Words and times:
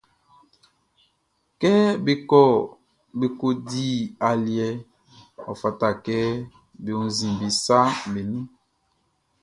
Kɛ 1.59 1.71
be 3.17 3.25
ko 3.39 3.47
di 3.67 3.85
aliɛʼn, 4.29 4.79
ɔ 5.49 5.51
fata 5.61 5.87
kɛ 6.05 6.17
be 6.83 6.89
wunnzin 6.97 7.33
be 7.39 7.47
saʼm 7.63 7.95
be 8.13 8.21
nun. 8.29 8.45